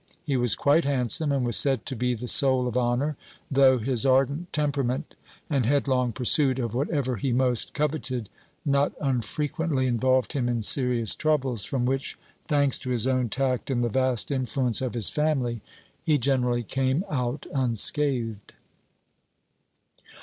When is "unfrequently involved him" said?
8.99-10.49